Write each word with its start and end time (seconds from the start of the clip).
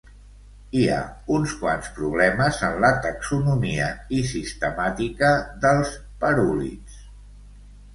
Hi 0.77 0.85
ha 0.93 1.01
uns 1.35 1.53
quants 1.59 1.91
problemes 1.99 2.59
en 2.69 2.79
la 2.87 2.91
taxonomia 3.05 3.93
i 4.19 4.25
sistemàtica 4.33 5.33
dels 5.67 5.97
parúlids. 6.27 7.03